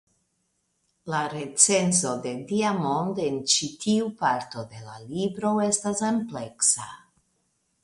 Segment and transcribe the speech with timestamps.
[1.13, 6.91] La recenzo de Diamond en ĉi tiu parto de la libro estas ampleksa.